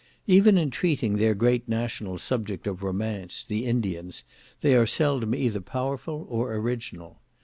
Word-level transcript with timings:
Even 0.25 0.57
in 0.57 0.71
treating 0.71 1.17
their 1.17 1.35
great 1.35 1.69
national 1.69 2.17
subject 2.17 2.65
of 2.65 2.81
romance, 2.81 3.43
the 3.43 3.67
Indians, 3.67 4.23
they 4.61 4.73
are 4.73 4.87
seldom 4.87 5.35
either 5.35 5.61
powerful 5.61 6.25
or 6.27 6.55
original. 6.55 7.19